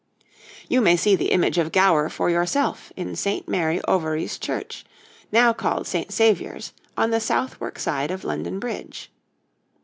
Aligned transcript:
You 0.67 0.81
may 0.81 0.95
see 0.97 1.15
the 1.15 1.29
image 1.29 1.59
of 1.59 1.71
Gower 1.71 2.09
for 2.09 2.27
yourself 2.31 2.91
in 2.95 3.15
St. 3.15 3.47
Mary 3.47 3.79
Overies 3.87 4.39
Church, 4.39 4.83
now 5.31 5.53
called 5.53 5.85
St. 5.85 6.11
Saviour's, 6.11 6.73
on 6.97 7.11
the 7.11 7.19
Southwark 7.19 7.77
side 7.77 8.09
of 8.09 8.23
London 8.23 8.57
Bridge. 8.57 9.11